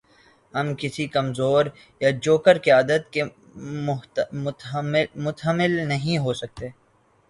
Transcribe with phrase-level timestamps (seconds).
[0.53, 1.65] ہم کسی کمزور
[2.01, 3.23] یا جوکر قیادت کے
[5.23, 6.69] متحمل نہیں ہو سکتے۔